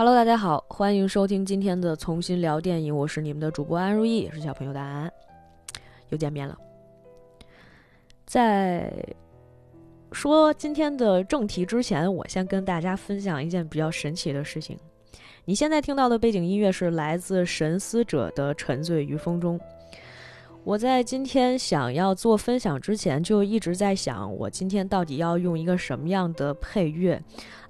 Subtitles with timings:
[0.00, 5.12] Hello，大家好，欢迎收听今天的重新聊电影，我是你们的主播安如意，也是小朋友的安安，
[6.08, 6.56] 又见面了。
[8.24, 8.90] 在
[10.10, 14.74] 说今天的正题之前，我先跟大家分享一件比较神奇的事情。
[15.44, 19.58] 你现在听到的背景音乐是来自《神思者》的《沉醉于风中》。
[20.62, 27.20] 我在今天想要做分享之前，就一直在想，我今天到底要用一个什么样的配乐，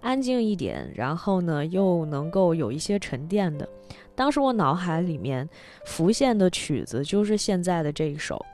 [0.00, 3.66] 安静一点，然后呢又能够有一些沉淀的。
[4.14, 5.48] 当时我脑海里面
[5.86, 8.44] 浮现的曲子就是现在的这一首。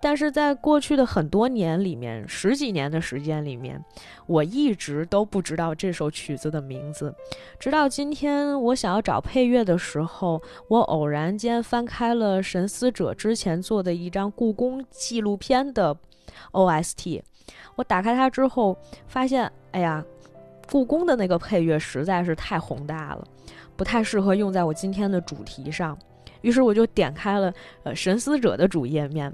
[0.00, 3.82] 但是在过去的很多年里面，十几年的时间里面，
[4.26, 7.14] 我一直都不知道这首曲子的名字。
[7.58, 15.96] 直到今天，我想要找配乐的时候，我偶然间翻开了神思者之前做的一张故宫纪录片的
[16.52, 17.22] OST。
[17.74, 20.04] 我打开它之后，发现，哎呀，
[20.70, 23.26] 故宫的那个配乐实在是太宏大了，
[23.74, 25.98] 不太适合用在我今天的主题上。
[26.42, 29.32] 于是我就点开了呃神思者的主页面，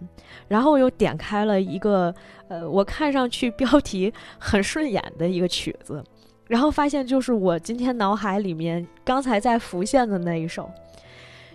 [0.49, 2.15] 然后又点开了一个
[2.49, 6.03] 呃我看上去标题很顺眼的一个曲子，
[6.49, 10.71] 然后发现就是我今天脑海里面刚才在浮现的那一首。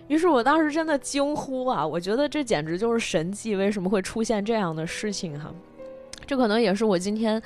[0.08, 1.86] 于是我当时真的惊呼啊！
[1.86, 5.54] 我觉得这简直就是神迹，为什么会出现这样的事情哈？
[6.26, 7.40] 这可能也是我今天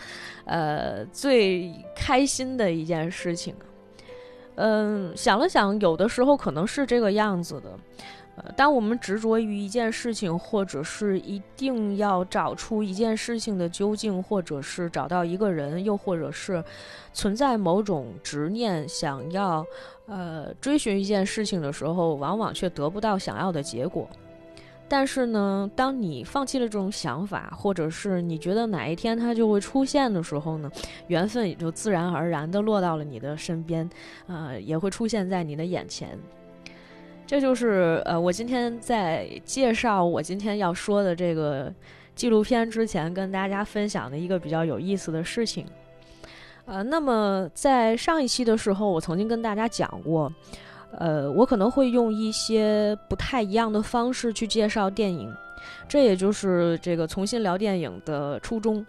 [0.46, 3.54] 呃最开心的一件事情。
[4.56, 7.70] 嗯，想了想，有的时候可能是这个样子的。
[8.36, 16.62] 呃，当我们执着于一件事情，或者是一定要找出一件事情的究竟，或者是找到一个人，又或者是
[17.12, 19.64] 存在某种执念，想要
[20.06, 24.08] 呃追寻一件事情的时候，往往却得不到想要的结果。
[24.86, 30.70] 但是呢，当你放弃了这种想法，或者是你觉得哪一天它就会出现的时候呢，
[31.08, 33.88] 缘分也就自然而然的落到了你的身边，
[34.26, 36.18] 呃，也会出现在你的眼前。
[37.26, 41.72] 这就是呃，我今天在介绍我今天要说的这个
[42.14, 45.66] 纪录片之前，跟大家分享的一个比较有意思的事情。
[46.66, 50.30] 呃，那么在上一期的时候，我曾经跟大家讲过。
[50.98, 55.34] 呃，我可能会用一些不太一样的方式去介绍电影，
[55.88, 58.84] 这也就是这个重新聊电影的初衷，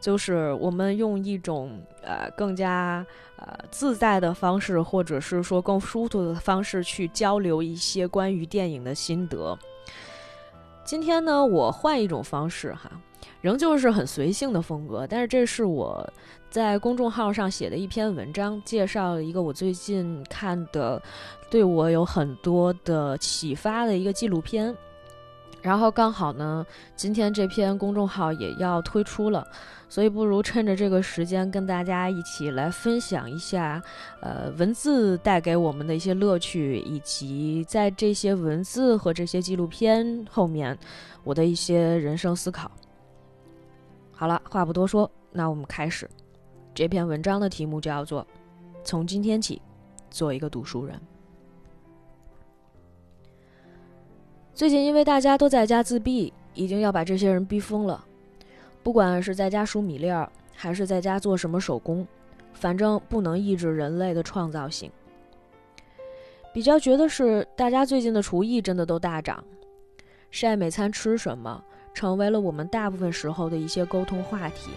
[0.00, 3.06] 就是我们用一种呃更加
[3.36, 9.56] 呃自在的方式，或者是说更舒服的方式去交流一些关于电影的心得。
[10.84, 12.90] 今天呢，我换一种方式哈，
[13.40, 16.06] 仍旧是很随性的风格，但是这是我。
[16.54, 21.02] 在公众号上写的一篇文章，介绍了一个我最近看的，
[21.50, 24.72] 对我有很多的启发的一个纪录片。
[25.60, 29.44] 然后刚好呢，今天这篇公众号也要推出了，
[29.88, 33.82] 所以不如趁着这个时间跟大家一起来分享一下，
[34.20, 40.78] 呃，文字带给我们的一些乐趣，以及在这些文字和这些纪录片后面，
[41.24, 42.70] 我的一些人生思考。
[44.12, 46.08] 好了，话不多说，那我们开始。
[46.74, 48.26] 这篇文章的题目叫做
[48.82, 49.62] “从今天起，
[50.10, 51.00] 做一个读书人”。
[54.52, 58.04] 最近因为大家都在家自闭，已经要把这些人逼疯了。
[58.82, 62.04] 不管是在家数米粒儿，还是在家做什么手工，
[62.52, 64.90] 反正不能抑制人类的创造性。
[66.52, 69.42] 比较绝的是，大家最近的厨艺真的都大涨，
[70.32, 74.70] 晒每餐吃什么，成为了我们大部分时候的一些沟通话题。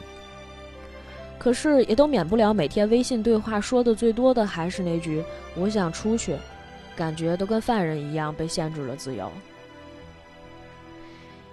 [1.38, 5.24] 可是也都免不了每天微信对话说的最多的还是那句
[5.56, 6.36] “我想出去”，
[6.96, 9.31] 感觉都跟犯人一样被限制了自由。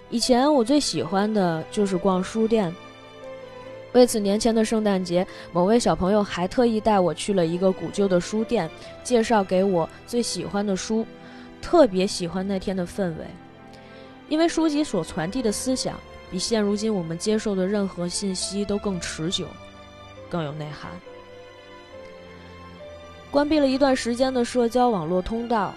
[0.09, 2.73] 以前我最喜欢的就是逛书店，
[3.93, 8.69] 为此年前的圣诞节，某位小朋友还特意带我去了一个古旧的书店，
[9.03, 11.05] 介绍给我最喜欢的书，
[11.61, 13.25] 特别喜欢那天的氛围，
[14.29, 15.95] 因为书籍所传递的思想
[16.29, 19.45] 比现如今我们接受的任何信息都更持久。
[20.35, 20.91] 更有内涵。
[23.31, 25.73] 关闭了一段时间的社交网络通道，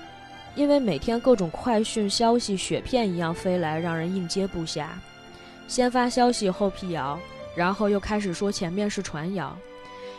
[0.56, 4.86] 因为每天各种快讯消息雪片一样飞来，让人应接不暇。
[5.68, 7.16] 先发消息后辟谣，
[7.54, 9.56] 然后又开始说前面是传谣，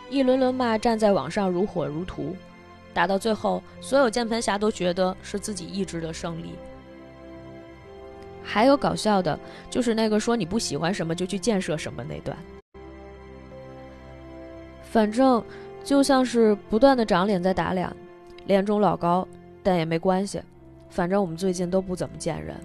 [0.09, 2.33] 一轮轮骂站在网上如火如荼，
[2.93, 6.53] 打到最后，所有键盘侠都觉得是自己意志的胜利。
[8.41, 9.37] 还有搞笑的，
[9.69, 12.37] 就是那个说你不喜欢什么就去建设什么那段。
[14.91, 15.43] 反正
[15.83, 17.95] 就像是不断的长脸在打脸，
[18.47, 19.27] 脸肿老高，
[19.61, 20.41] 但也没关系。
[20.89, 22.55] 反正我们最近都不怎么见人，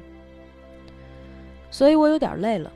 [1.70, 2.72] 所以我有点累了。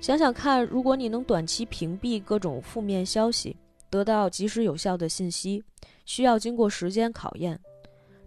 [0.00, 3.56] 想想看，如果你能短期屏蔽各种负面消息，
[3.88, 5.64] 得到及时有效的信息，
[6.04, 7.58] 需要经过时间考验，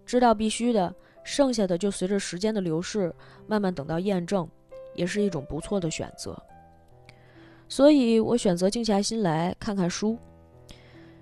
[0.05, 3.13] 知道必须的，剩下的就随着时间的流逝，
[3.45, 4.49] 慢慢等到验证，
[4.95, 6.35] 也是一种不错的选择。
[7.69, 10.17] 所以我选择静下心来看看书。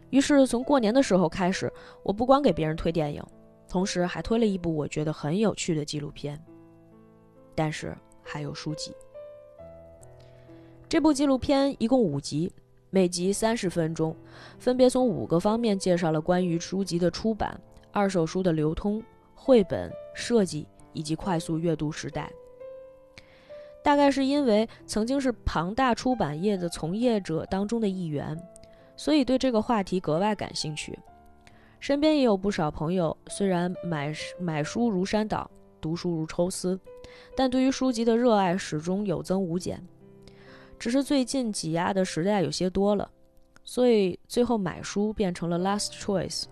[0.09, 1.71] 于是从过年的时候开始，
[2.03, 3.23] 我不光给别人推电影，
[3.67, 6.39] 同时还推了一部我觉得很有趣的纪录片。
[7.55, 8.93] 但是还有书籍。
[10.87, 12.51] 这部纪录片一共五集，
[12.89, 14.15] 每集三十分钟，
[14.57, 17.59] 分别从五个方面介绍了关于书籍的出版、
[17.91, 19.03] 二手书的流通、
[19.35, 22.31] 绘本设计以及快速阅读时代。
[23.83, 28.37] 大概是因为曾经是庞大出版业的从业者当中的一员，
[28.99, 30.99] 所以对这个话题格外感兴趣。
[31.79, 35.49] 身边也有不少朋友，虽然买买书如山倒，
[35.79, 36.77] 读书如抽丝，
[37.33, 39.81] 但对于书籍的热爱始终有增无减。
[40.77, 43.09] 只是最近挤压的时代有些多了，
[43.63, 46.43] 所以最后买书变成了 last choice。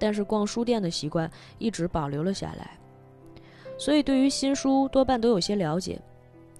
[0.00, 2.76] 但是逛书店的习惯一直保留了下来，
[3.78, 6.02] 所以对于新书多半都有些了解。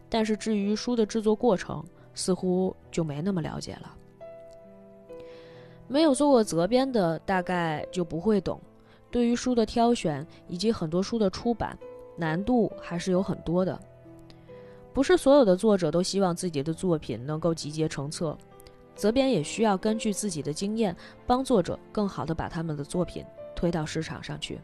[0.08, 1.84] 但是至于书的制作过程，
[2.14, 3.96] 似乎就没那么了解了。
[5.88, 8.60] 没有做过责编的，大概就不会懂。
[9.10, 11.76] 对于书的挑选以及很多书的出版，
[12.14, 13.78] 难度还是有很多的。
[14.92, 18.36] 不是所有的作者都希望自己的作品能够集结成册，
[18.94, 20.94] 责编也需要根据自己的经验，
[21.26, 23.24] 帮作者更好的把他们的作品
[23.56, 24.58] 推到市场上去。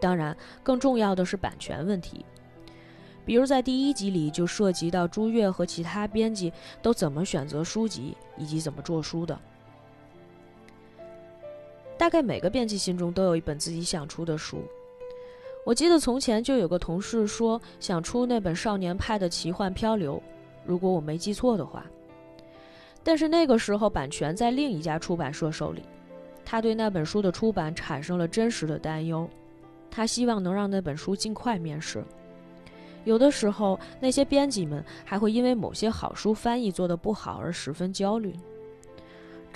[0.00, 2.24] 当然，更重要的是版权问题，
[3.24, 9.38] 比如在第一集里就涉及到朱越和其他编辑都怎么选择书籍以及怎么做书的。
[11.98, 14.58] 大概每个编辑心中都有一本自己想出的书。
[15.64, 20.16] 我记得从前就有个同事说想出那本《少年派的奇幻漂流》，
[20.64, 21.84] 如果我没记错的话。
[23.02, 25.82] 但是那个时候版权在另一家出版社手里，
[26.44, 29.28] 他对那本书的出版产生了真实的担忧，
[29.90, 32.04] 他希望能让那本书尽快面世。
[33.04, 38.34] 有的时候，那些编辑们还会因为某些好书翻译做得不好而十分焦虑。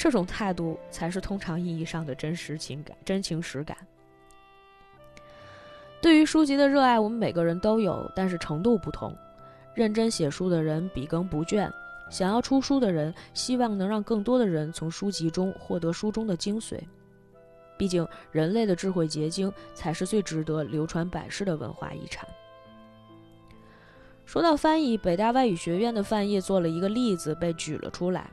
[0.00, 3.76] 这种态度才是通常意义上的真实情感、真情实感。
[6.00, 9.14] 对于书籍的热爱，我们每个人都有，但是程度不同。
[9.74, 11.70] 认真写书的人笔耕不倦，
[12.10, 16.80] 想要出书的人希望能让更多的人从书籍中获得书中的精髓。
[17.76, 22.26] 毕竟，人类的智慧结晶才是最值得流传百世的文化遗产。
[24.24, 28.30] 说到翻译，北大外语学院的范晔做了一个例子被举了出来。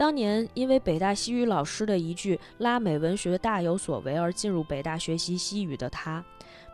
[0.00, 6.24] 当年因为北大西语老师的一句“拉美文学大有所为”而进入北大学习西语的他。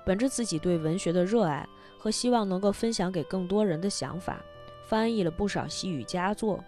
[0.04, 1.68] 本着自己对文学的热爱
[1.98, 4.40] 和希望能够分享给更多人的想法，
[4.84, 6.62] 翻译了不少西语佳作，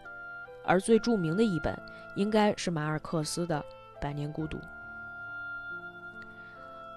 [0.65, 1.81] 而最著名的一本
[2.17, 3.65] 应该是马尔克斯的
[4.03, 4.57] 《百年孤独》。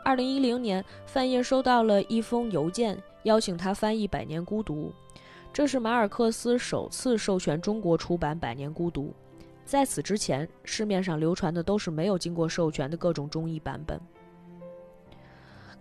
[0.03, 4.91] 二零一零年，范晔收到了一封邮件，邀请他翻译《百年孤独》，
[5.53, 9.09] 这是马尔克斯首次授权中国出版《百年孤独》。
[9.71, 13.97] 在此之前，市面上流传的都是没有经过授权的各种中译版本。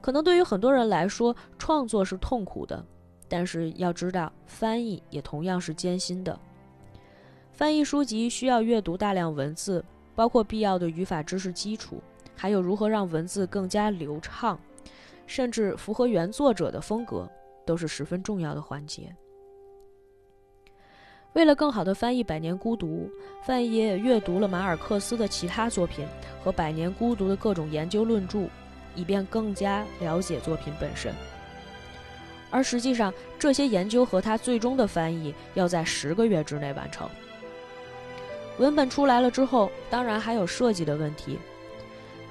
[0.00, 2.86] 可能对于很多人来说，创作是痛苦的，
[3.28, 6.38] 但是要知道，翻译也同样是艰辛的。
[7.50, 9.84] 翻译书籍需要阅读大量文字，
[10.14, 12.00] 包括必要的语法知识基础，
[12.36, 14.56] 还有如何让文字更加流畅，
[15.26, 17.28] 甚至符合原作者的风格，
[17.66, 19.12] 都是十分重要的环节。
[21.32, 23.08] 为了更好地翻译《百年孤独》，
[23.46, 26.06] 范晔也阅读了马尔克斯的其他作品
[26.42, 28.46] 和《百年孤独》的各种研究论著。
[28.96, 31.14] 以便更加了解作品本身，
[32.50, 37.08] 而实际上，这些研究和他最终的翻译要在十个月之内完成。
[38.58, 41.38] 文本出来了之后，当然还有设计的问题。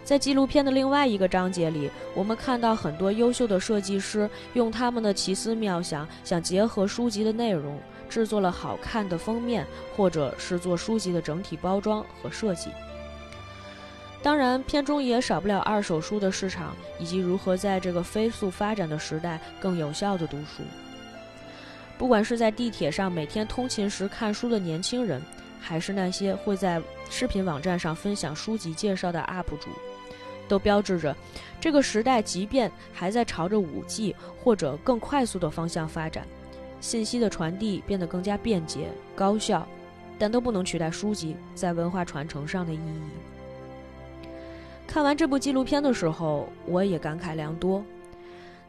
[0.04, 7.80] 在纪录片的另外一个章节里，我们看到很多优秀的设计师用他们的奇思妙想，想结合书籍的内容，
[8.10, 12.72] 制作了好看的封面，或者是做书籍的整体包装和设计。
[14.22, 20.64] 当然，片中也少不了二手书的市场，以及如何在这个飞速发展的时代更有效地读书。
[21.98, 25.22] 不管是在地铁上每天通勤时看书的年轻人，
[25.60, 29.70] 还是那些会在视频网站上分享书籍介绍的 UP 主，
[30.48, 31.16] 都标志着
[31.62, 36.28] 这个时代，即便还在朝着 5G 或者更快速的方向发展，
[36.80, 39.68] 信息的传递变得更加便捷高效，
[40.18, 44.22] 但都不能取代书籍在文化传承上的意义。
[44.88, 47.84] 看完这部纪录片的时候，我也感慨良多。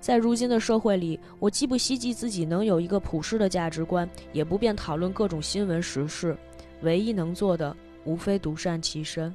[0.01, 6.37] 在如今的社会里，我既不希冀自己能有一个普世的价值观，也不便讨论各种新闻时事。
[6.83, 9.35] 唯一能做的，无非独善其身。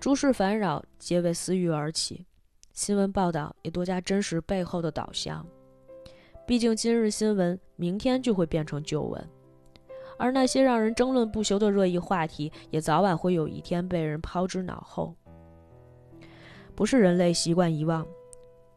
[0.00, 2.26] 诸事烦扰皆为私欲而起，
[2.72, 5.46] 新闻报道也多加真实背后的导向。
[6.46, 9.28] 毕竟今日新闻，明天就会变成旧闻，
[10.16, 15.12] 而那些让人争论不休的热议话题，也早晚会有一天被人抛之脑后。
[16.76, 18.06] 不是人类习惯遗忘，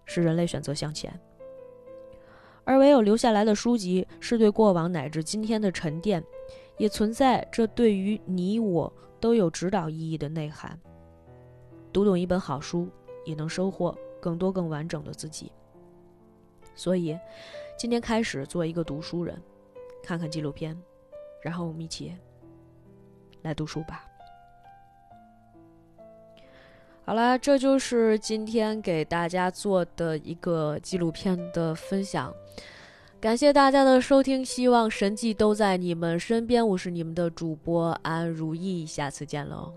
[0.06, 1.14] 是人类选择向前。
[2.64, 6.24] 而唯有留下来的书籍，是对过往乃至今天的沉淀，
[6.80, 10.80] 也存在这对于你我都有指导意义的内涵。
[11.94, 12.88] 读懂一本好书，
[13.26, 15.52] 也能收获更多更完整的自己。
[16.80, 17.20] 所以，
[17.78, 19.38] 今天开始做一个读书人，
[20.02, 20.76] 看看纪录片，
[21.42, 22.16] 然后我们一起
[23.42, 24.06] 来读书吧。
[27.04, 32.34] 好啦，这就是今天给大家做的一个纪录片的分享。
[33.20, 36.66] 感谢大家的收听，希望神迹都在你们身边。
[36.66, 39.74] 我是你们的主播安如意，下次见喽。